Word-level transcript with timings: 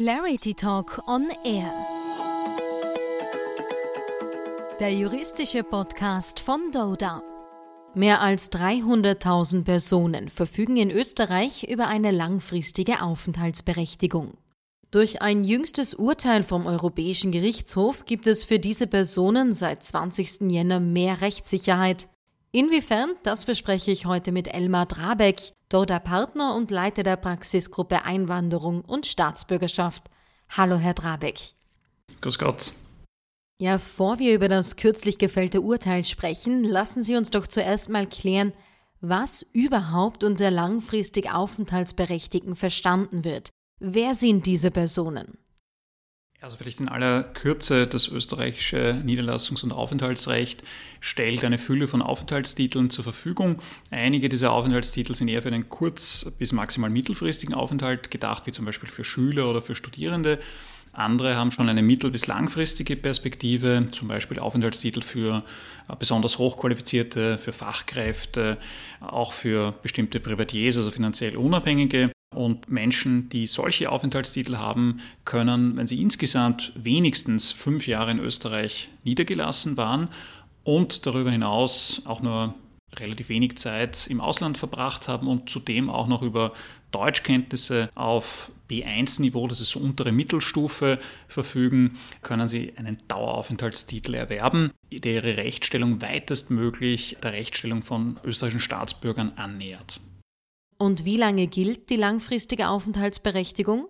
Clarity 0.00 0.54
Talk 0.54 1.02
on 1.06 1.28
Air. 1.44 1.70
Der 4.80 4.94
juristische 4.94 5.62
Podcast 5.62 6.40
von 6.40 6.72
Doda. 6.72 7.22
Mehr 7.94 8.22
als 8.22 8.50
300.000 8.50 9.62
Personen 9.64 10.30
verfügen 10.30 10.78
in 10.78 10.90
Österreich 10.90 11.64
über 11.64 11.88
eine 11.88 12.12
langfristige 12.12 13.02
Aufenthaltsberechtigung. 13.02 14.38
Durch 14.90 15.20
ein 15.20 15.44
jüngstes 15.44 15.92
Urteil 15.92 16.44
vom 16.44 16.64
Europäischen 16.64 17.30
Gerichtshof 17.30 18.06
gibt 18.06 18.26
es 18.26 18.42
für 18.42 18.58
diese 18.58 18.86
Personen 18.86 19.52
seit 19.52 19.82
20. 19.82 20.50
Jänner 20.50 20.80
mehr 20.80 21.20
Rechtssicherheit. 21.20 22.08
Inwiefern, 22.52 23.14
das 23.22 23.44
bespreche 23.44 23.92
ich 23.92 24.06
heute 24.06 24.32
mit 24.32 24.52
Elmar 24.52 24.86
Drabeck, 24.86 25.52
Doda 25.68 26.00
Partner 26.00 26.56
und 26.56 26.72
Leiter 26.72 27.04
der 27.04 27.16
Praxisgruppe 27.16 28.04
Einwanderung 28.04 28.80
und 28.80 29.06
Staatsbürgerschaft. 29.06 30.10
Hallo, 30.48 30.76
Herr 30.76 30.94
Drabeck. 30.94 31.38
Grüß 32.20 32.40
Gott. 32.40 32.72
Ja, 33.60 33.74
bevor 33.74 34.18
wir 34.18 34.34
über 34.34 34.48
das 34.48 34.74
kürzlich 34.74 35.18
gefällte 35.18 35.60
Urteil 35.60 36.04
sprechen, 36.04 36.64
lassen 36.64 37.04
Sie 37.04 37.14
uns 37.14 37.30
doch 37.30 37.46
zuerst 37.46 37.88
mal 37.88 38.06
klären, 38.06 38.52
was 39.00 39.46
überhaupt 39.52 40.24
unter 40.24 40.50
langfristig 40.50 41.30
Aufenthaltsberechtigten 41.32 42.56
verstanden 42.56 43.24
wird. 43.24 43.50
Wer 43.78 44.16
sind 44.16 44.46
diese 44.46 44.72
Personen? 44.72 45.38
Also 46.42 46.56
vielleicht 46.56 46.80
in 46.80 46.88
aller 46.88 47.22
Kürze, 47.22 47.86
das 47.86 48.08
österreichische 48.08 49.02
Niederlassungs- 49.04 49.62
und 49.62 49.72
Aufenthaltsrecht 49.72 50.62
stellt 51.00 51.44
eine 51.44 51.58
Fülle 51.58 51.86
von 51.86 52.00
Aufenthaltstiteln 52.00 52.88
zur 52.88 53.04
Verfügung. 53.04 53.60
Einige 53.90 54.30
dieser 54.30 54.52
Aufenthaltstitel 54.52 55.14
sind 55.14 55.28
eher 55.28 55.42
für 55.42 55.48
einen 55.48 55.68
kurz- 55.68 56.32
bis 56.38 56.52
maximal 56.52 56.88
mittelfristigen 56.88 57.54
Aufenthalt 57.54 58.10
gedacht, 58.10 58.46
wie 58.46 58.52
zum 58.52 58.64
Beispiel 58.64 58.88
für 58.88 59.04
Schüler 59.04 59.50
oder 59.50 59.60
für 59.60 59.74
Studierende. 59.74 60.38
Andere 60.92 61.36
haben 61.36 61.50
schon 61.50 61.68
eine 61.68 61.82
mittel- 61.82 62.10
bis 62.10 62.26
langfristige 62.26 62.96
Perspektive, 62.96 63.88
zum 63.92 64.08
Beispiel 64.08 64.38
Aufenthaltstitel 64.38 65.02
für 65.02 65.44
äh, 65.88 65.96
besonders 65.98 66.38
hochqualifizierte, 66.38 67.36
für 67.36 67.52
Fachkräfte, 67.52 68.56
auch 69.00 69.34
für 69.34 69.72
bestimmte 69.82 70.20
Privatiers, 70.20 70.78
also 70.78 70.90
finanziell 70.90 71.36
Unabhängige. 71.36 72.10
Und 72.34 72.70
Menschen, 72.70 73.28
die 73.28 73.46
solche 73.48 73.90
Aufenthaltstitel 73.90 74.56
haben, 74.56 75.00
können, 75.24 75.76
wenn 75.76 75.88
sie 75.88 76.00
insgesamt 76.00 76.72
wenigstens 76.76 77.50
fünf 77.50 77.88
Jahre 77.88 78.12
in 78.12 78.20
Österreich 78.20 78.88
niedergelassen 79.02 79.76
waren 79.76 80.08
und 80.62 81.06
darüber 81.06 81.30
hinaus 81.30 82.02
auch 82.04 82.22
nur 82.22 82.54
relativ 82.94 83.28
wenig 83.28 83.56
Zeit 83.56 84.06
im 84.06 84.20
Ausland 84.20 84.58
verbracht 84.58 85.08
haben 85.08 85.28
und 85.28 85.48
zudem 85.48 85.90
auch 85.90 86.06
noch 86.06 86.22
über 86.22 86.52
Deutschkenntnisse 86.92 87.88
auf 87.94 88.50
B1-Niveau, 88.68 89.46
das 89.46 89.60
ist 89.60 89.70
so 89.70 89.80
untere 89.80 90.12
Mittelstufe, 90.12 90.98
verfügen, 91.28 91.98
können 92.22 92.48
Sie 92.48 92.72
einen 92.76 92.98
Daueraufenthaltstitel 93.08 94.14
erwerben, 94.14 94.72
der 94.92 95.14
Ihre 95.14 95.36
Rechtsstellung 95.36 96.02
weitestmöglich 96.02 97.16
der 97.22 97.32
Rechtsstellung 97.32 97.82
von 97.82 98.18
österreichischen 98.24 98.60
Staatsbürgern 98.60 99.32
annähert. 99.36 100.00
Und 100.80 101.04
wie 101.04 101.18
lange 101.18 101.46
gilt 101.46 101.90
die 101.90 101.96
langfristige 101.96 102.70
Aufenthaltsberechtigung? 102.70 103.86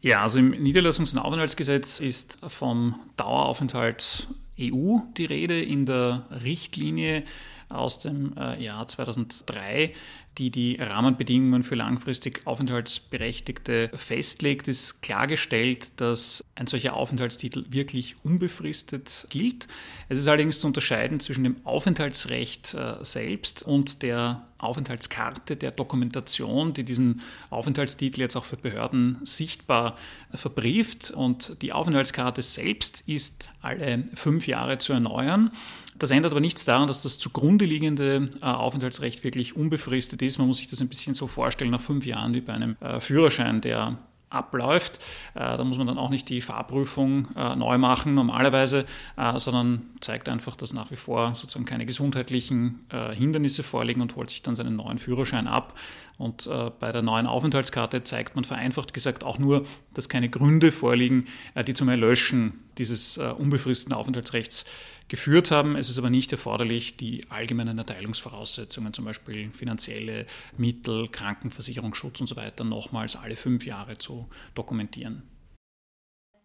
Ja, 0.00 0.22
also 0.22 0.38
im 0.38 0.52
Niederlassungs- 0.52 1.12
und 1.12 1.18
Aufenthaltsgesetz 1.18 2.00
ist 2.00 2.38
vom 2.48 2.98
Daueraufenthalt 3.16 4.26
EU 4.58 5.00
die 5.18 5.26
Rede. 5.26 5.60
In 5.60 5.84
der 5.84 6.26
Richtlinie 6.30 7.24
aus 7.68 7.98
dem 7.98 8.34
äh, 8.38 8.58
Jahr 8.58 8.88
2003, 8.88 9.92
die 10.38 10.50
die 10.50 10.76
Rahmenbedingungen 10.76 11.64
für 11.64 11.74
langfristig 11.74 12.42
Aufenthaltsberechtigte 12.44 13.90
festlegt, 13.94 14.68
ist 14.68 15.02
klargestellt, 15.02 16.00
dass 16.00 16.44
ein 16.54 16.66
solcher 16.66 16.94
Aufenthaltstitel 16.94 17.64
wirklich 17.70 18.16
unbefristet 18.24 19.26
gilt. 19.30 19.68
Es 20.08 20.18
ist 20.18 20.28
allerdings 20.28 20.60
zu 20.60 20.66
unterscheiden 20.66 21.20
zwischen 21.20 21.44
dem 21.44 21.56
Aufenthaltsrecht 21.64 22.74
äh, 22.74 22.96
selbst 23.02 23.62
und 23.62 24.02
der 24.02 24.48
Aufenthaltskarte, 24.58 25.56
der 25.56 25.70
Dokumentation, 25.70 26.74
die 26.74 26.84
diesen 26.84 27.20
Aufenthaltstitel 27.50 28.20
jetzt 28.20 28.36
auch 28.36 28.44
für 28.44 28.56
Behörden 28.56 29.18
sichtbar 29.24 29.96
verbrieft. 30.34 31.12
Und 31.12 31.62
die 31.62 31.72
Aufenthaltskarte 31.72 32.42
selbst 32.42 33.04
ist 33.06 33.50
alle 33.62 34.04
fünf 34.14 34.48
Jahre 34.48 34.78
zu 34.78 34.92
erneuern. 34.92 35.52
Das 35.98 36.10
ändert 36.10 36.32
aber 36.32 36.40
nichts 36.40 36.64
daran, 36.64 36.86
dass 36.86 37.02
das 37.02 37.18
zugrunde 37.18 37.64
liegende 37.64 38.30
äh, 38.40 38.44
Aufenthaltsrecht 38.44 39.24
wirklich 39.24 39.56
unbefristet 39.56 40.22
ist. 40.22 40.27
Man 40.36 40.48
muss 40.48 40.58
sich 40.58 40.66
das 40.66 40.82
ein 40.82 40.88
bisschen 40.88 41.14
so 41.14 41.26
vorstellen, 41.26 41.70
nach 41.70 41.80
fünf 41.80 42.04
Jahren 42.04 42.34
wie 42.34 42.42
bei 42.42 42.52
einem 42.52 42.76
äh, 42.80 43.00
Führerschein, 43.00 43.62
der 43.62 43.96
abläuft. 44.30 44.98
Äh, 45.34 45.56
da 45.56 45.64
muss 45.64 45.78
man 45.78 45.86
dann 45.86 45.98
auch 45.98 46.10
nicht 46.10 46.28
die 46.28 46.40
Fahrprüfung 46.40 47.28
äh, 47.36 47.56
neu 47.56 47.78
machen 47.78 48.14
normalerweise, 48.14 48.84
äh, 49.16 49.38
sondern 49.38 49.82
zeigt 50.00 50.28
einfach, 50.28 50.56
dass 50.56 50.72
nach 50.72 50.90
wie 50.90 50.96
vor 50.96 51.34
sozusagen 51.34 51.64
keine 51.64 51.86
gesundheitlichen 51.86 52.86
Hindernisse 53.14 53.62
vorliegen 53.62 54.00
und 54.00 54.16
holt 54.16 54.30
sich 54.30 54.42
dann 54.42 54.54
seinen 54.54 54.76
neuen 54.76 54.98
Führerschein 54.98 55.46
ab. 55.46 55.78
Und 56.16 56.48
bei 56.80 56.92
der 56.92 57.02
neuen 57.02 57.26
Aufenthaltskarte 57.26 58.02
zeigt 58.02 58.34
man 58.34 58.44
vereinfacht 58.44 58.92
gesagt 58.92 59.24
auch 59.24 59.38
nur, 59.38 59.66
dass 59.94 60.08
keine 60.08 60.28
Gründe 60.28 60.72
vorliegen, 60.72 61.26
die 61.66 61.74
zum 61.74 61.88
Erlöschen 61.88 62.64
dieses 62.78 63.18
unbefristeten 63.18 63.92
Aufenthaltsrechts 63.94 64.64
geführt 65.08 65.50
haben. 65.50 65.76
Es 65.76 65.90
ist 65.90 65.98
aber 65.98 66.10
nicht 66.10 66.32
erforderlich, 66.32 66.96
die 66.96 67.24
allgemeinen 67.30 67.78
Erteilungsvoraussetzungen, 67.78 68.92
zum 68.92 69.04
Beispiel 69.04 69.50
finanzielle 69.52 70.26
Mittel, 70.56 71.08
Krankenversicherungsschutz 71.08 72.20
und 72.20 72.26
so 72.26 72.36
weiter, 72.36 72.64
nochmals 72.64 73.16
alle 73.16 73.36
fünf 73.36 73.66
Jahre 73.66 73.98
zu 73.98 74.28
dokumentieren. 74.54 75.22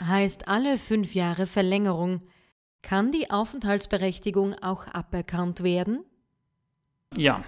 Heißt 0.01 0.47
alle 0.47 0.77
fünf 0.77 1.13
Jahre 1.13 1.45
Verlängerung, 1.45 2.21
kann 2.81 3.11
die 3.11 3.31
Aufenthaltsberechtigung 3.31 4.55
auch 4.55 4.87
aberkannt 4.87 5.63
werden? 5.63 6.03
Ja, 7.15 7.45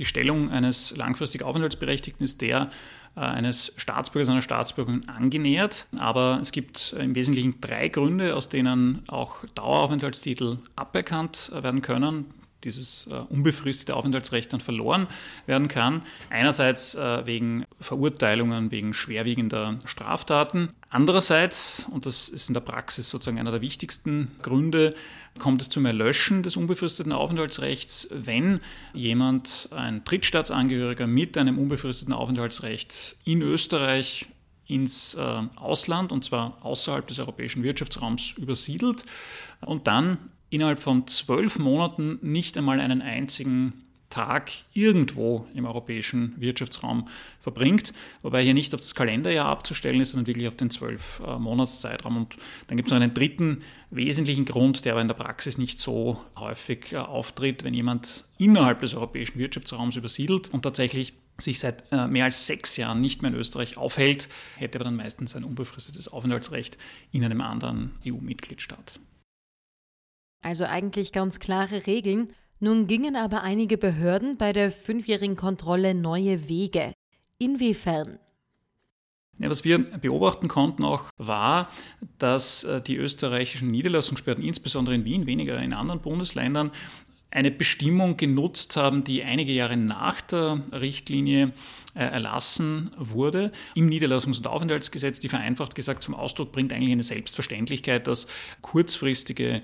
die 0.00 0.06
Stellung 0.06 0.50
eines 0.50 0.96
langfristig 0.96 1.42
Aufenthaltsberechtigten 1.42 2.24
ist 2.24 2.40
der 2.40 2.70
äh, 3.16 3.20
eines 3.20 3.72
Staatsbürgers, 3.76 4.30
einer 4.30 4.40
Staatsbürgerin 4.40 5.08
angenähert. 5.08 5.86
Aber 5.98 6.38
es 6.40 6.52
gibt 6.52 6.96
im 6.98 7.14
Wesentlichen 7.14 7.60
drei 7.60 7.88
Gründe, 7.88 8.34
aus 8.34 8.48
denen 8.48 9.04
auch 9.08 9.44
Daueraufenthaltstitel 9.54 10.58
aberkannt 10.74 11.52
werden 11.54 11.82
können 11.82 12.24
dieses 12.64 13.08
äh, 13.10 13.14
unbefristete 13.14 13.94
Aufenthaltsrecht 13.94 14.52
dann 14.52 14.60
verloren 14.60 15.06
werden 15.46 15.68
kann. 15.68 16.02
Einerseits 16.28 16.94
äh, 16.94 17.26
wegen 17.26 17.64
Verurteilungen, 17.80 18.70
wegen 18.70 18.94
schwerwiegender 18.94 19.78
Straftaten. 19.84 20.70
Andererseits, 20.88 21.86
und 21.90 22.06
das 22.06 22.28
ist 22.28 22.48
in 22.48 22.54
der 22.54 22.60
Praxis 22.60 23.08
sozusagen 23.10 23.38
einer 23.38 23.52
der 23.52 23.60
wichtigsten 23.60 24.32
Gründe, 24.42 24.94
kommt 25.38 25.62
es 25.62 25.70
zum 25.70 25.86
Erlöschen 25.86 26.42
des 26.42 26.56
unbefristeten 26.56 27.12
Aufenthaltsrechts, 27.12 28.08
wenn 28.10 28.60
jemand, 28.92 29.68
ein 29.70 30.04
Drittstaatsangehöriger 30.04 31.06
mit 31.06 31.38
einem 31.38 31.58
unbefristeten 31.58 32.12
Aufenthaltsrecht 32.12 33.16
in 33.24 33.42
Österreich 33.42 34.26
ins 34.66 35.14
äh, 35.14 35.42
Ausland, 35.56 36.12
und 36.12 36.24
zwar 36.24 36.58
außerhalb 36.64 37.06
des 37.06 37.18
europäischen 37.18 37.62
Wirtschaftsraums, 37.62 38.32
übersiedelt 38.36 39.04
und 39.60 39.86
dann 39.86 40.18
innerhalb 40.50 40.80
von 40.80 41.06
zwölf 41.06 41.58
Monaten 41.58 42.18
nicht 42.22 42.58
einmal 42.58 42.80
einen 42.80 43.02
einzigen 43.02 43.84
Tag 44.10 44.50
irgendwo 44.74 45.46
im 45.54 45.64
europäischen 45.64 46.34
Wirtschaftsraum 46.40 47.06
verbringt, 47.40 47.94
wobei 48.22 48.42
hier 48.42 48.54
nicht 48.54 48.74
auf 48.74 48.80
das 48.80 48.96
Kalenderjahr 48.96 49.46
abzustellen 49.46 50.00
ist, 50.00 50.10
sondern 50.10 50.26
wirklich 50.26 50.48
auf 50.48 50.56
den 50.56 50.68
zwölf 50.68 51.22
äh, 51.24 51.38
Monatszeitraum. 51.38 52.16
Und 52.16 52.36
dann 52.66 52.76
gibt 52.76 52.88
es 52.88 52.90
noch 52.90 53.00
einen 53.00 53.14
dritten 53.14 53.62
wesentlichen 53.90 54.44
Grund, 54.44 54.84
der 54.84 54.92
aber 54.92 55.00
in 55.00 55.08
der 55.08 55.14
Praxis 55.14 55.58
nicht 55.58 55.78
so 55.78 56.20
häufig 56.36 56.92
äh, 56.92 56.96
auftritt, 56.96 57.62
wenn 57.62 57.72
jemand 57.72 58.24
innerhalb 58.36 58.80
des 58.80 58.94
europäischen 58.94 59.38
Wirtschaftsraums 59.38 59.94
übersiedelt 59.94 60.48
und 60.52 60.62
tatsächlich 60.62 61.14
sich 61.38 61.60
seit 61.60 61.84
äh, 61.92 62.08
mehr 62.08 62.24
als 62.24 62.46
sechs 62.46 62.76
Jahren 62.76 63.00
nicht 63.00 63.22
mehr 63.22 63.30
in 63.30 63.36
Österreich 63.36 63.76
aufhält, 63.76 64.28
hätte 64.56 64.78
aber 64.78 64.84
dann 64.84 64.96
meistens 64.96 65.36
ein 65.36 65.44
unbefristetes 65.44 66.08
Aufenthaltsrecht 66.08 66.76
in 67.12 67.24
einem 67.24 67.40
anderen 67.40 67.92
EU-Mitgliedstaat. 68.04 68.98
Also 70.42 70.64
eigentlich 70.64 71.12
ganz 71.12 71.38
klare 71.38 71.86
Regeln. 71.86 72.32
Nun 72.58 72.86
gingen 72.86 73.16
aber 73.16 73.42
einige 73.42 73.78
Behörden 73.78 74.36
bei 74.36 74.52
der 74.52 74.70
fünfjährigen 74.70 75.36
Kontrolle 75.36 75.94
neue 75.94 76.48
Wege. 76.48 76.92
Inwiefern? 77.38 78.18
Ja, 79.38 79.48
was 79.48 79.64
wir 79.64 79.78
beobachten 79.78 80.48
konnten 80.48 80.84
auch 80.84 81.04
war, 81.16 81.70
dass 82.18 82.64
äh, 82.64 82.82
die 82.82 82.96
österreichischen 82.96 83.70
Niederlassungsbehörden, 83.70 84.44
insbesondere 84.44 84.94
in 84.94 85.06
Wien, 85.06 85.26
weniger 85.26 85.58
in 85.62 85.72
anderen 85.72 86.02
Bundesländern, 86.02 86.70
eine 87.30 87.50
Bestimmung 87.50 88.16
genutzt 88.16 88.76
haben, 88.76 89.04
die 89.04 89.24
einige 89.24 89.52
Jahre 89.52 89.76
nach 89.76 90.20
der 90.20 90.62
Richtlinie 90.72 91.52
äh, 91.94 92.00
erlassen 92.00 92.90
wurde 92.98 93.52
im 93.74 93.88
Niederlassungs- 93.88 94.38
und 94.38 94.46
Aufenthaltsgesetz, 94.46 95.20
die 95.20 95.28
vereinfacht 95.28 95.74
gesagt 95.74 96.02
zum 96.02 96.14
Ausdruck 96.14 96.52
bringt 96.52 96.72
eigentlich 96.72 96.92
eine 96.92 97.02
Selbstverständlichkeit, 97.02 98.06
dass 98.06 98.26
kurzfristige 98.60 99.62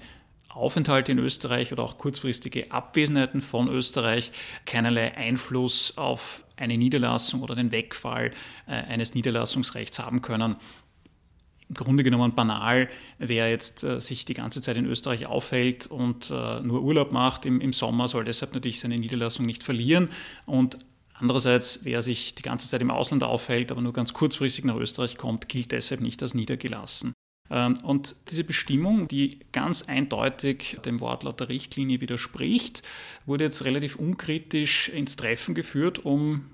Aufenthalte 0.57 1.13
in 1.13 1.19
Österreich 1.19 1.73
oder 1.73 1.83
auch 1.83 1.99
kurzfristige 1.99 2.73
Abwesenheiten 2.73 3.41
von 3.43 3.69
Österreich 3.69 4.33
keinerlei 4.65 5.17
Einfluss 5.17 5.97
auf 5.99 6.45
eine 6.57 6.79
Niederlassung 6.79 7.43
oder 7.43 7.55
den 7.55 7.73
Wegfall 7.73 8.33
äh, 8.67 8.73
eines 8.73 9.15
Niederlassungsrechts 9.15 9.99
haben 9.99 10.23
können. 10.23 10.57
im 11.69 11.75
Grunde 11.75 12.03
genommen 12.03 12.35
banal, 12.35 12.89
wer 13.19 13.51
jetzt 13.51 13.85
äh, 13.85 14.01
sich 14.01 14.25
die 14.25 14.35
ganze 14.35 14.63
Zeit 14.63 14.77
in 14.77 14.87
Österreich 14.87 15.27
aufhält 15.27 15.87
und 15.87 16.31
äh, 16.31 16.61
nur 16.61 16.83
Urlaub 16.83 17.13
macht 17.13 17.45
im, 17.45 17.61
im 17.61 17.73
Sommer, 17.73 18.09
soll 18.09 18.25
deshalb 18.25 18.55
natürlich 18.55 18.81
seine 18.81 18.99
Niederlassung 18.99 19.45
nicht 19.45 19.63
verlieren. 19.63 20.09
Und 20.47 20.79
andererseits, 21.13 21.81
wer 21.83 22.03
sich 22.03 22.35
die 22.35 22.43
ganze 22.43 22.69
Zeit 22.69 22.81
im 22.81 22.91
Ausland 22.91 23.23
aufhält, 23.23 23.71
aber 23.71 23.83
nur 23.83 23.93
ganz 23.93 24.15
kurzfristig 24.15 24.65
nach 24.65 24.77
Österreich 24.77 25.17
kommt, 25.19 25.49
gilt 25.49 25.73
deshalb 25.73 26.01
nicht 26.01 26.23
als 26.23 26.35
niedergelassen. 26.35 27.16
Ähm, 27.51 27.79
und 27.83 28.17
diese 28.31 28.45
Bestimmung, 28.45 29.09
die 29.09 29.41
ganz 29.53 29.83
eindeutig 29.83 30.79
dem 30.85 31.01
Wortlaut 31.01 31.41
der 31.41 31.49
Richtlinie 31.49 32.01
widerspricht, 32.01 32.83
wurde 33.25 33.45
jetzt 33.45 33.65
relativ 33.65 33.97
unkritisch 33.97 34.89
ins 34.89 35.17
Treffen 35.17 35.55
geführt, 35.55 36.05
um 36.05 36.47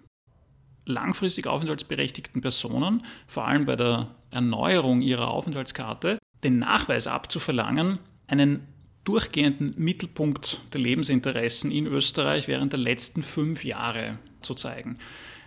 langfristig 0.85 1.47
aufenthaltsberechtigten 1.47 2.41
Personen, 2.41 3.03
vor 3.27 3.47
allem 3.47 3.67
bei 3.67 3.77
der 3.77 4.15
Erneuerung 4.31 5.01
ihrer 5.01 5.29
Aufenthaltskarte, 5.29 6.19
den 6.43 6.59
Nachweis 6.59 7.07
abzuverlangen, 7.07 7.99
einen 8.27 8.67
durchgehenden 9.05 9.75
Mittelpunkt 9.77 10.61
der 10.73 10.81
Lebensinteressen 10.81 11.71
in 11.71 11.87
Österreich 11.87 12.49
während 12.49 12.73
der 12.73 12.81
letzten 12.81 13.23
fünf 13.23 13.65
Jahre 13.65 14.19
zu 14.43 14.55
zeigen. 14.55 14.99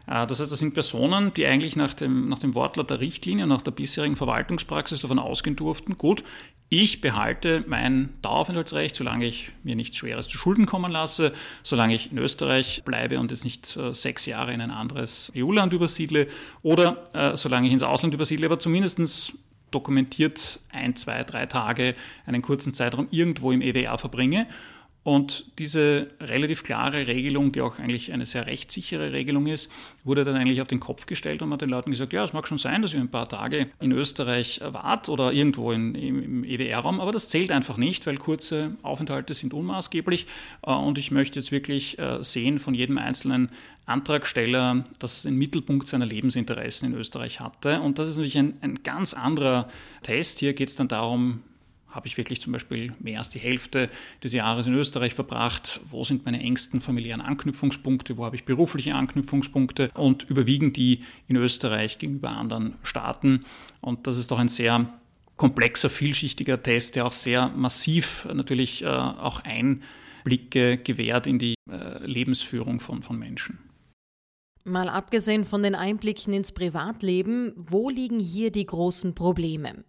Äh, 0.07 0.27
das 0.27 0.39
heißt, 0.39 0.51
das 0.51 0.59
sind 0.59 0.73
Personen, 0.73 1.33
die 1.33 1.45
eigentlich 1.45 1.75
nach 1.75 1.93
dem, 1.93 2.29
nach 2.29 2.39
dem 2.39 2.55
Wortlaut 2.55 2.89
der 2.89 2.99
Richtlinie, 2.99 3.47
nach 3.47 3.61
der 3.61 3.71
bisherigen 3.71 4.15
Verwaltungspraxis 4.15 5.01
davon 5.01 5.19
ausgehen 5.19 5.55
durften, 5.55 5.97
gut, 5.97 6.23
ich 6.69 6.99
behalte 6.99 7.63
mein 7.67 8.09
Daueraufenthaltsrecht, 8.23 8.95
solange 8.95 9.25
ich 9.25 9.51
mir 9.63 9.75
nichts 9.75 9.97
Schweres 9.97 10.27
zu 10.27 10.37
Schulden 10.37 10.65
kommen 10.65 10.91
lasse, 10.91 11.31
solange 11.61 11.93
ich 11.93 12.11
in 12.11 12.17
Österreich 12.17 12.81
bleibe 12.83 13.19
und 13.19 13.29
jetzt 13.29 13.43
nicht 13.43 13.77
äh, 13.77 13.93
sechs 13.93 14.25
Jahre 14.25 14.51
in 14.51 14.61
ein 14.61 14.71
anderes 14.71 15.31
EU-Land 15.35 15.73
übersiedle 15.73 16.27
oder 16.63 17.03
äh, 17.13 17.37
solange 17.37 17.67
ich 17.67 17.73
ins 17.73 17.83
Ausland 17.83 18.13
übersiedle, 18.15 18.47
aber 18.47 18.57
zumindest 18.57 19.33
dokumentiert 19.69 20.59
ein, 20.71 20.95
zwei, 20.95 21.23
drei 21.23 21.45
Tage, 21.45 21.95
einen 22.25 22.41
kurzen 22.41 22.73
Zeitraum 22.73 23.07
irgendwo 23.11 23.51
im 23.51 23.61
EWR 23.61 23.97
verbringe 23.97 24.47
und 25.05 25.45
diese 25.59 26.07
relativ 26.19 26.63
klare 26.63 27.05
Regelung, 27.05 27.51
die 27.51 27.61
auch 27.61 27.77
eigentlich 27.77 28.11
eine 28.11 28.25
sehr 28.25 28.47
rechtssichere 28.47 29.13
Regelung 29.13 29.45
ist, 29.45 29.71
wurde 30.03 30.25
dann 30.25 30.35
eigentlich 30.35 30.61
auf 30.61 30.67
den 30.67 30.79
Kopf 30.79 31.05
gestellt 31.05 31.43
und 31.43 31.49
man 31.49 31.57
hat 31.57 31.61
den 31.61 31.69
Leuten 31.69 31.91
gesagt, 31.91 32.11
ja, 32.11 32.23
es 32.23 32.33
mag 32.33 32.47
schon 32.47 32.57
sein, 32.57 32.81
dass 32.81 32.95
ihr 32.95 33.01
ein 33.01 33.11
paar 33.11 33.29
Tage 33.29 33.67
in 33.79 33.91
Österreich 33.91 34.61
wart 34.63 35.07
oder 35.07 35.31
irgendwo 35.31 35.71
in, 35.71 35.93
im, 35.93 36.43
EWR-Raum, 36.43 36.99
aber 36.99 37.11
das 37.11 37.29
zählt 37.29 37.51
einfach 37.51 37.77
nicht, 37.77 38.07
weil 38.07 38.17
kurze 38.17 38.77
Aufenthalte 38.81 39.35
sind 39.35 39.53
unmaßgeblich 39.53 40.25
äh, 40.63 40.71
und 40.71 40.97
ich 40.97 41.11
möchte 41.11 41.37
jetzt 41.37 41.51
wirklich 41.51 41.99
äh, 41.99 42.23
sehen 42.23 42.57
von 42.57 42.73
jedem 42.73 42.97
einzelnen 42.97 43.51
Antragsteller, 43.85 44.85
dass 44.97 45.19
es 45.19 45.27
einen 45.27 45.37
Mittelpunkt 45.37 45.85
seiner 45.85 46.07
Lebensinteressen 46.07 46.91
in 46.91 46.99
Österreich 46.99 47.41
hatte. 47.41 47.79
Und 47.81 47.99
das 47.99 48.07
ist 48.07 48.15
natürlich 48.15 48.39
ein, 48.39 48.57
ein 48.61 48.81
ganz 48.81 49.13
anderer 49.13 49.69
Test. 50.01 50.39
Hier 50.39 50.53
geht 50.53 50.69
es 50.69 50.75
dann 50.75 50.87
darum, 50.87 51.41
habe 51.95 52.07
ich 52.07 52.17
wirklich 52.17 52.41
zum 52.41 52.51
Beispiel 52.51 52.93
mehr 52.99 53.19
als 53.19 53.29
die 53.29 53.39
Hälfte 53.39 53.89
des 54.21 54.33
Jahres 54.33 54.67
in 54.67 54.73
Österreich 54.73 55.13
verbracht? 55.13 55.79
Wo 55.85 56.03
sind 56.03 56.25
meine 56.25 56.41
engsten 56.41 56.81
familiären 56.81 57.21
Anknüpfungspunkte? 57.21 58.17
Wo 58.17 58.25
habe 58.25 58.35
ich 58.35 58.43
berufliche 58.43 58.93
Anknüpfungspunkte? 58.95 59.91
Und 59.93 60.29
überwiegen 60.29 60.73
die 60.73 61.03
in 61.29 61.37
Österreich 61.37 61.97
gegenüber 61.97 62.31
anderen 62.31 62.75
Staaten? 62.83 63.45
Und 63.79 64.07
das 64.07 64.17
ist 64.17 64.31
doch 64.31 64.39
ein 64.39 64.49
sehr 64.49 64.93
komplexer, 65.37 65.89
vielschichtiger 65.89 66.61
Test, 66.61 66.97
der 66.97 67.05
auch 67.05 67.13
sehr 67.13 67.47
massiv 67.49 68.27
natürlich 68.33 68.83
äh, 68.83 68.87
auch 68.87 69.41
Einblicke 69.43 70.77
gewährt 70.77 71.27
in 71.27 71.39
die 71.39 71.55
äh, 71.69 72.05
Lebensführung 72.05 72.81
von, 72.81 73.03
von 73.03 73.17
Menschen. 73.17 73.59
Mal 74.65 74.89
abgesehen 74.89 75.45
von 75.45 75.63
den 75.63 75.75
Einblicken 75.75 76.33
ins 76.33 76.51
Privatleben, 76.51 77.53
wo 77.55 77.89
liegen 77.89 78.19
hier 78.19 78.51
die 78.51 78.65
großen 78.65 79.13
Probleme? 79.13 79.85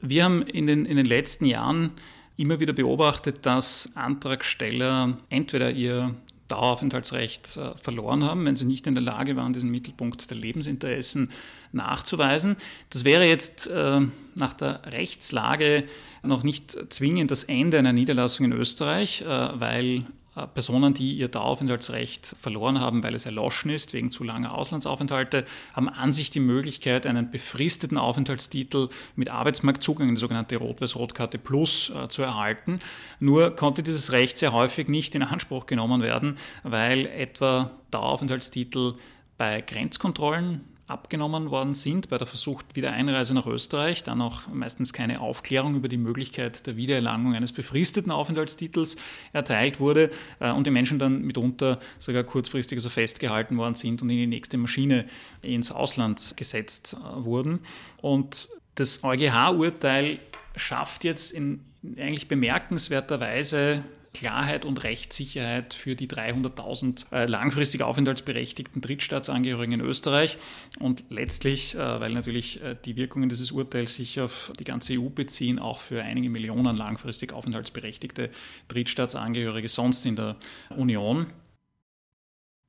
Wir 0.00 0.24
haben 0.24 0.42
in 0.42 0.66
den, 0.66 0.84
in 0.84 0.96
den 0.96 1.06
letzten 1.06 1.44
Jahren 1.44 1.92
immer 2.36 2.60
wieder 2.60 2.72
beobachtet, 2.72 3.44
dass 3.44 3.90
Antragsteller 3.94 5.18
entweder 5.28 5.72
ihr 5.72 6.14
Daueraufenthaltsrecht 6.46 7.56
äh, 7.56 7.76
verloren 7.76 8.24
haben, 8.24 8.46
wenn 8.46 8.56
sie 8.56 8.64
nicht 8.64 8.86
in 8.86 8.94
der 8.94 9.02
Lage 9.02 9.36
waren, 9.36 9.52
diesen 9.52 9.70
Mittelpunkt 9.70 10.30
der 10.30 10.36
Lebensinteressen 10.36 11.30
nachzuweisen. 11.72 12.56
Das 12.90 13.04
wäre 13.04 13.26
jetzt 13.26 13.66
äh, 13.66 14.00
nach 14.38 14.54
der 14.54 14.82
Rechtslage 14.86 15.84
noch 16.22 16.42
nicht 16.42 16.92
zwingend 16.92 17.30
das 17.30 17.44
Ende 17.44 17.78
einer 17.78 17.92
Niederlassung 17.92 18.46
in 18.46 18.52
Österreich, 18.52 19.22
äh, 19.22 19.26
weil 19.26 20.04
äh, 20.38 20.46
Personen, 20.46 20.94
die 20.94 21.14
ihr 21.14 21.28
Daueraufenthaltsrecht 21.28 22.34
verloren 22.40 22.80
haben, 22.80 23.02
weil 23.02 23.14
es 23.14 23.26
erloschen 23.26 23.70
ist 23.70 23.92
wegen 23.92 24.10
zu 24.10 24.24
langer 24.24 24.54
Auslandsaufenthalte, 24.54 25.44
haben 25.74 25.88
an 25.88 26.12
sich 26.12 26.30
die 26.30 26.40
Möglichkeit, 26.40 27.06
einen 27.06 27.30
befristeten 27.30 27.98
Aufenthaltstitel 27.98 28.88
mit 29.16 29.30
Arbeitsmarktzugang, 29.30 30.08
eine 30.08 30.16
sogenannte 30.16 30.56
Rot-Weiß-Rotkarte 30.56 31.38
Plus, 31.38 31.90
äh, 31.90 32.08
zu 32.08 32.22
erhalten. 32.22 32.80
Nur 33.20 33.56
konnte 33.56 33.82
dieses 33.82 34.12
Recht 34.12 34.38
sehr 34.38 34.52
häufig 34.52 34.88
nicht 34.88 35.14
in 35.14 35.22
Anspruch 35.22 35.66
genommen 35.66 36.02
werden, 36.02 36.36
weil 36.62 37.06
etwa 37.06 37.70
Daueraufenthaltstitel 37.90 38.94
bei 39.36 39.60
Grenzkontrollen 39.60 40.64
abgenommen 40.88 41.50
worden 41.50 41.74
sind 41.74 42.08
bei 42.08 42.18
der 42.18 42.26
versuchten 42.26 42.74
Wiedereinreise 42.74 43.34
nach 43.34 43.46
Österreich, 43.46 44.02
dann 44.02 44.20
auch 44.22 44.48
meistens 44.52 44.92
keine 44.92 45.20
Aufklärung 45.20 45.76
über 45.76 45.88
die 45.88 45.98
Möglichkeit 45.98 46.66
der 46.66 46.76
Wiedererlangung 46.76 47.34
eines 47.34 47.52
befristeten 47.52 48.10
Aufenthaltstitels 48.10 48.96
erteilt 49.32 49.80
wurde 49.80 50.10
äh, 50.40 50.50
und 50.50 50.66
die 50.66 50.70
Menschen 50.70 50.98
dann 50.98 51.22
mitunter 51.22 51.78
sogar 51.98 52.24
kurzfristig 52.24 52.80
so 52.80 52.88
festgehalten 52.88 53.58
worden 53.58 53.74
sind 53.74 54.02
und 54.02 54.10
in 54.10 54.16
die 54.16 54.26
nächste 54.26 54.56
Maschine 54.56 55.04
ins 55.42 55.70
Ausland 55.70 56.34
gesetzt 56.36 56.96
äh, 56.96 57.24
wurden. 57.24 57.60
Und 58.00 58.48
das 58.74 59.04
EuGH-Urteil 59.04 60.18
schafft 60.56 61.04
jetzt 61.04 61.32
in 61.32 61.60
eigentlich 61.98 62.28
bemerkenswerter 62.28 63.20
Weise 63.20 63.84
Klarheit 64.18 64.64
und 64.64 64.82
Rechtssicherheit 64.82 65.74
für 65.74 65.94
die 65.94 66.08
300.000 66.08 67.12
äh, 67.12 67.26
langfristig 67.26 67.82
aufenthaltsberechtigten 67.82 68.82
Drittstaatsangehörigen 68.82 69.74
in 69.74 69.80
Österreich. 69.80 70.38
Und 70.80 71.04
letztlich, 71.08 71.76
äh, 71.76 71.78
weil 71.78 72.12
natürlich 72.14 72.60
äh, 72.60 72.74
die 72.84 72.96
Wirkungen 72.96 73.28
dieses 73.28 73.52
Urteils 73.52 73.94
sich 73.94 74.20
auf 74.20 74.52
die 74.58 74.64
ganze 74.64 74.94
EU 74.94 75.08
beziehen, 75.08 75.60
auch 75.60 75.78
für 75.78 76.02
einige 76.02 76.30
Millionen 76.30 76.76
langfristig 76.76 77.32
aufenthaltsberechtigte 77.32 78.30
Drittstaatsangehörige 78.66 79.68
sonst 79.68 80.04
in 80.04 80.16
der 80.16 80.34
Union. 80.76 81.26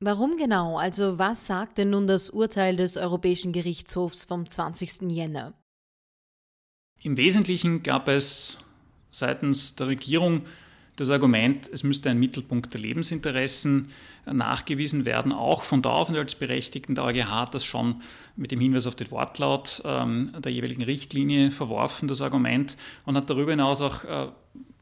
Warum 0.02 0.38
genau? 0.38 0.78
Also 0.78 1.18
was 1.18 1.48
sagt 1.48 1.80
denn 1.80 1.90
nun 1.90 2.06
das 2.06 2.30
Urteil 2.30 2.78
des 2.78 2.96
Europäischen 2.96 3.54
Gerichtshofs 3.54 4.26
vom 4.26 4.48
20. 4.48 5.10
Jänner? 5.10 5.56
Im 7.02 7.18
Wesentlichen 7.18 7.82
gab 7.82 8.08
es 8.08 8.60
seitens 9.10 9.76
der 9.76 9.88
Regierung 9.88 10.46
das 11.00 11.10
Argument, 11.10 11.70
es 11.72 11.84
müsste 11.84 12.10
ein 12.10 12.20
Mittelpunkt 12.20 12.74
der 12.74 12.82
Lebensinteressen 12.82 13.90
nachgewiesen 14.26 15.06
werden, 15.06 15.32
auch 15.32 15.64
von 15.64 15.82
der 15.82 15.94
Aufenthaltsberechtigten. 15.94 16.94
Der 16.94 17.06
EuGH 17.06 17.30
hat 17.30 17.54
das 17.54 17.64
schon 17.64 18.02
mit 18.36 18.52
dem 18.52 18.60
Hinweis 18.60 18.86
auf 18.86 18.96
den 18.96 19.10
Wortlaut 19.10 19.82
ähm, 19.86 20.34
der 20.38 20.52
jeweiligen 20.52 20.84
Richtlinie 20.84 21.52
verworfen, 21.52 22.10
das 22.10 22.22
Argument, 22.22 22.76
und 23.06 23.16
hat 23.16 23.30
darüber 23.30 23.52
hinaus 23.52 23.82
auch 23.82 24.04
äh, 24.04 24.28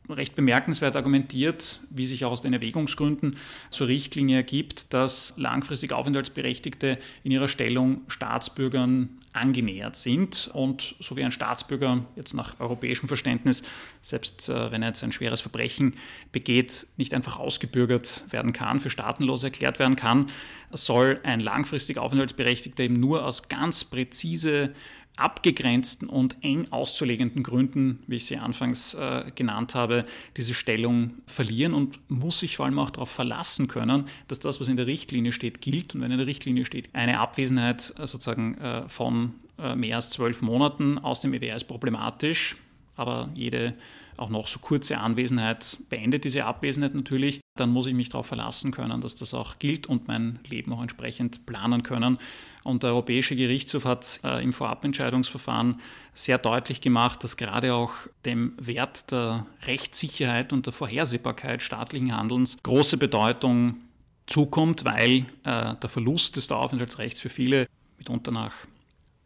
recht 0.09 0.35
bemerkenswert 0.35 0.95
argumentiert, 0.95 1.79
wie 1.89 2.05
sich 2.05 2.25
auch 2.25 2.31
aus 2.31 2.41
den 2.41 2.53
Erwägungsgründen 2.53 3.35
zur 3.69 3.87
Richtlinie 3.87 4.37
ergibt, 4.37 4.93
dass 4.93 5.33
langfristig 5.37 5.91
Aufenthaltsberechtigte 5.91 6.97
in 7.23 7.31
ihrer 7.31 7.47
Stellung 7.47 8.01
Staatsbürgern 8.07 9.09
angenähert 9.33 9.95
sind. 9.95 10.49
Und 10.53 10.95
so 10.99 11.15
wie 11.15 11.23
ein 11.23 11.31
Staatsbürger 11.31 12.05
jetzt 12.15 12.33
nach 12.33 12.59
europäischem 12.59 13.07
Verständnis, 13.07 13.63
selbst 14.01 14.49
äh, 14.49 14.71
wenn 14.71 14.81
er 14.81 14.89
jetzt 14.89 15.03
ein 15.03 15.11
schweres 15.11 15.41
Verbrechen 15.41 15.95
begeht, 16.31 16.87
nicht 16.97 17.13
einfach 17.13 17.37
ausgebürgert 17.37 18.25
werden 18.29 18.53
kann, 18.53 18.79
für 18.79 18.89
staatenlos 18.89 19.43
erklärt 19.43 19.79
werden 19.79 19.95
kann, 19.95 20.27
soll 20.71 21.19
ein 21.23 21.39
langfristig 21.39 21.97
Aufenthaltsberechtigter 21.97 22.83
eben 22.83 22.99
nur 22.99 23.25
aus 23.25 23.47
ganz 23.47 23.83
präzise 23.83 24.73
abgegrenzten 25.17 26.07
und 26.07 26.37
eng 26.41 26.67
auszulegenden 26.71 27.43
Gründen, 27.43 27.99
wie 28.07 28.15
ich 28.15 28.25
sie 28.25 28.37
anfangs 28.37 28.93
äh, 28.93 29.31
genannt 29.35 29.75
habe, 29.75 30.05
diese 30.37 30.53
Stellung 30.53 31.15
verlieren 31.25 31.73
und 31.73 31.99
muss 32.09 32.39
sich 32.39 32.55
vor 32.55 32.65
allem 32.65 32.79
auch 32.79 32.91
darauf 32.91 33.09
verlassen 33.09 33.67
können, 33.67 34.05
dass 34.27 34.39
das, 34.39 34.61
was 34.61 34.67
in 34.67 34.77
der 34.77 34.87
Richtlinie 34.87 35.31
steht, 35.31 35.61
gilt. 35.61 35.95
Und 35.95 36.01
wenn 36.01 36.11
in 36.11 36.17
der 36.17 36.27
Richtlinie 36.27 36.65
steht, 36.65 36.89
eine 36.93 37.19
Abwesenheit 37.19 37.93
äh, 37.97 38.07
sozusagen 38.07 38.55
äh, 38.55 38.87
von 38.87 39.33
äh, 39.57 39.75
mehr 39.75 39.97
als 39.97 40.11
zwölf 40.11 40.41
Monaten 40.41 40.97
aus 40.97 41.19
dem 41.19 41.33
EWR 41.33 41.55
ist 41.55 41.65
problematisch, 41.65 42.55
aber 42.97 43.29
jede 43.33 43.75
auch 44.17 44.29
noch 44.29 44.47
so 44.47 44.59
kurze 44.59 44.97
Anwesenheit 44.97 45.77
beendet 45.89 46.25
diese 46.25 46.45
Abwesenheit 46.45 46.95
natürlich, 46.95 47.39
dann 47.55 47.69
muss 47.69 47.85
ich 47.85 47.93
mich 47.93 48.09
darauf 48.09 48.25
verlassen 48.25 48.71
können, 48.71 48.99
dass 49.01 49.15
das 49.15 49.33
auch 49.33 49.59
gilt 49.59 49.87
und 49.87 50.07
mein 50.07 50.39
Leben 50.47 50.73
auch 50.73 50.81
entsprechend 50.81 51.45
planen 51.45 51.83
können. 51.83 52.17
Und 52.63 52.83
der 52.83 52.91
Europäische 52.91 53.35
Gerichtshof 53.35 53.85
hat 53.85 54.19
äh, 54.23 54.43
im 54.43 54.53
Vorabentscheidungsverfahren 54.53 55.79
sehr 56.13 56.39
deutlich 56.39 56.81
gemacht, 56.81 57.23
dass 57.23 57.37
gerade 57.37 57.73
auch 57.73 57.93
dem 58.25 58.53
Wert 58.59 59.11
der 59.11 59.45
Rechtssicherheit 59.65 60.51
und 60.51 60.65
der 60.65 60.73
Vorhersehbarkeit 60.73 61.61
staatlichen 61.61 62.15
Handelns 62.15 62.57
große 62.63 62.97
Bedeutung 62.97 63.77
zukommt, 64.25 64.83
weil 64.83 65.25
äh, 65.43 65.75
der 65.75 65.89
Verlust 65.89 66.35
des 66.35 66.47
Daueraufenthaltsrechts 66.47 67.21
für 67.21 67.29
viele 67.29 67.67
mitunter 67.97 68.31
nach 68.31 68.53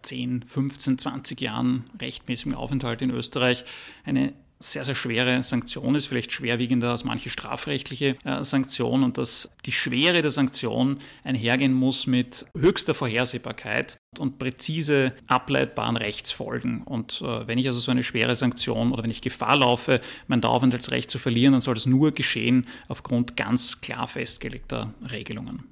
10, 0.01 0.43
15, 0.43 0.97
20 0.97 1.41
Jahren 1.41 1.89
rechtmäßigen 1.99 2.55
Aufenthalt 2.55 3.01
in 3.01 3.11
Österreich 3.11 3.65
eine 4.03 4.33
sehr, 4.61 4.85
sehr 4.85 4.95
schwere 4.95 5.43
Sanktion 5.43 5.95
ist, 5.95 6.05
vielleicht 6.05 6.31
schwerwiegender 6.31 6.91
als 6.91 7.03
manche 7.03 7.29
strafrechtliche 7.29 8.15
äh, 8.23 8.43
Sanktion 8.43 9.03
und 9.03 9.17
dass 9.17 9.49
die 9.65 9.71
Schwere 9.71 10.21
der 10.21 10.31
Sanktion 10.31 10.99
einhergehen 11.23 11.73
muss 11.73 12.07
mit 12.07 12.45
höchster 12.55 12.93
Vorhersehbarkeit 12.93 13.97
und 14.19 14.39
präzise 14.39 15.13
ableitbaren 15.27 15.97
Rechtsfolgen. 15.97 16.83
Und 16.83 17.21
äh, 17.21 17.47
wenn 17.47 17.57
ich 17.57 17.67
also 17.67 17.79
so 17.79 17.91
eine 17.91 18.03
schwere 18.03 18.35
Sanktion 18.35 18.91
oder 18.91 19.03
wenn 19.03 19.11
ich 19.11 19.21
Gefahr 19.21 19.57
laufe, 19.57 20.01
mein 20.27 20.41
Daueraufenthaltsrecht 20.41 21.09
zu 21.09 21.17
verlieren, 21.17 21.53
dann 21.53 21.61
soll 21.61 21.75
das 21.75 21.85
nur 21.85 22.11
geschehen 22.11 22.67
aufgrund 22.87 23.35
ganz 23.35 23.81
klar 23.81 24.07
festgelegter 24.07 24.93
Regelungen. 25.11 25.63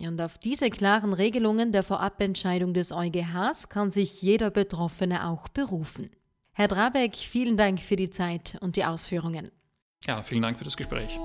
Und 0.00 0.20
auf 0.20 0.38
diese 0.38 0.70
klaren 0.70 1.12
Regelungen 1.12 1.72
der 1.72 1.82
Vorabentscheidung 1.82 2.72
des 2.72 2.92
EuGHs 2.92 3.68
kann 3.68 3.90
sich 3.90 4.22
jeder 4.22 4.50
Betroffene 4.50 5.26
auch 5.26 5.48
berufen. 5.48 6.10
Herr 6.52 6.68
Drabeck, 6.68 7.16
vielen 7.16 7.56
Dank 7.56 7.80
für 7.80 7.96
die 7.96 8.10
Zeit 8.10 8.56
und 8.60 8.76
die 8.76 8.84
Ausführungen. 8.84 9.50
Ja, 10.06 10.22
vielen 10.22 10.42
Dank 10.42 10.58
für 10.58 10.64
das 10.64 10.76
Gespräch. 10.76 11.18